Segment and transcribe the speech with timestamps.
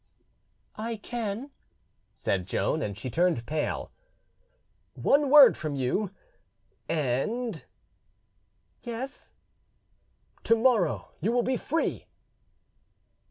[0.79, 1.51] "I can,"
[2.15, 3.91] said Joan, and she turned pale.
[4.95, 7.65] "One word from you—and—"
[8.81, 9.33] "Yes?"
[10.45, 12.07] "To morrow you will be free."